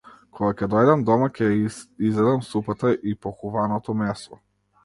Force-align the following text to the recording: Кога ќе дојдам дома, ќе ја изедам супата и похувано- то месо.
Кога 0.37 0.47
ќе 0.61 0.67
дојдам 0.73 1.03
дома, 1.09 1.27
ќе 1.35 1.49
ја 1.51 1.59
изедам 2.11 2.41
супата 2.49 2.95
и 3.13 3.17
похувано- 3.27 3.81
то 3.91 3.99
месо. 4.01 4.43